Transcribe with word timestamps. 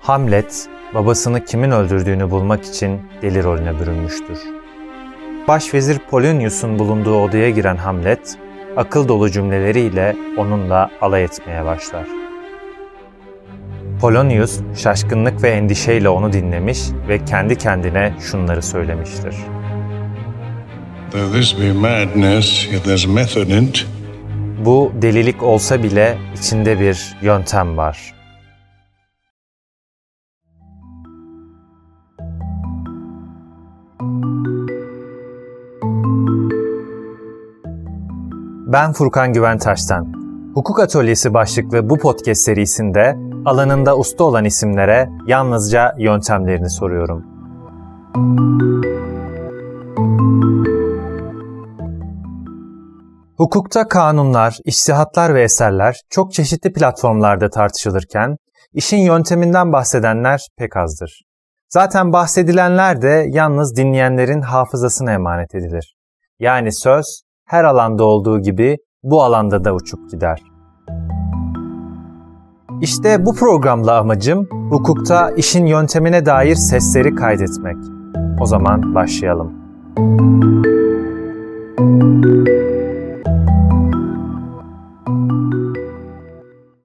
Hamlet, 0.00 0.68
babasını 0.94 1.44
kimin 1.44 1.70
öldürdüğünü 1.70 2.30
bulmak 2.30 2.64
için 2.64 3.00
deli 3.22 3.42
rolüne 3.42 3.80
bürünmüştür. 3.80 4.38
Başvezir 5.48 5.98
Polonius'un 6.10 6.78
bulunduğu 6.78 7.16
odaya 7.16 7.50
giren 7.50 7.76
Hamlet, 7.76 8.38
akıl 8.76 9.08
dolu 9.08 9.30
cümleleriyle 9.30 10.16
onunla 10.36 10.90
alay 11.00 11.24
etmeye 11.24 11.64
başlar. 11.64 12.06
Polonius 14.00 14.60
şaşkınlık 14.76 15.42
ve 15.42 15.50
endişeyle 15.50 16.08
onu 16.08 16.32
dinlemiş 16.32 16.80
ve 17.08 17.24
kendi 17.24 17.58
kendine 17.58 18.14
şunları 18.20 18.62
söylemiştir. 18.62 19.34
Though 21.10 21.32
this 21.32 21.60
be 21.60 21.72
madness, 21.72 22.72
yet 22.72 22.84
there's 22.84 23.06
method 23.06 23.48
in 23.48 23.66
it. 23.66 23.86
Bu 24.64 24.92
delilik 25.02 25.42
olsa 25.42 25.82
bile 25.82 26.18
içinde 26.38 26.80
bir 26.80 27.16
yöntem 27.22 27.76
var. 27.76 28.19
Ben 38.72 38.92
Furkan 38.92 39.32
Güventaş'tan. 39.32 40.12
Hukuk 40.54 40.80
Atölyesi 40.80 41.34
başlıklı 41.34 41.88
bu 41.90 41.98
podcast 41.98 42.40
serisinde 42.40 43.16
alanında 43.44 43.98
usta 43.98 44.24
olan 44.24 44.44
isimlere 44.44 45.08
yalnızca 45.26 45.94
yöntemlerini 45.98 46.70
soruyorum. 46.70 47.24
Hukukta 53.36 53.88
kanunlar, 53.88 54.58
iştihatlar 54.64 55.34
ve 55.34 55.42
eserler 55.42 56.00
çok 56.10 56.32
çeşitli 56.32 56.72
platformlarda 56.72 57.50
tartışılırken, 57.50 58.36
işin 58.72 58.98
yönteminden 58.98 59.72
bahsedenler 59.72 60.48
pek 60.58 60.76
azdır. 60.76 61.22
Zaten 61.68 62.12
bahsedilenler 62.12 63.02
de 63.02 63.26
yalnız 63.28 63.76
dinleyenlerin 63.76 64.42
hafızasına 64.42 65.12
emanet 65.12 65.54
edilir. 65.54 65.94
Yani 66.38 66.72
söz 66.72 67.29
her 67.50 67.64
alanda 67.64 68.04
olduğu 68.04 68.40
gibi 68.40 68.78
bu 69.02 69.22
alanda 69.22 69.64
da 69.64 69.74
uçup 69.74 70.10
gider. 70.10 70.42
İşte 72.80 73.26
bu 73.26 73.34
programla 73.34 73.98
amacım 73.98 74.48
hukukta 74.70 75.30
işin 75.30 75.66
yöntemine 75.66 76.26
dair 76.26 76.54
sesleri 76.54 77.14
kaydetmek. 77.14 77.76
O 78.40 78.46
zaman 78.46 78.94
başlayalım. 78.94 79.52
Müzik 79.98 80.79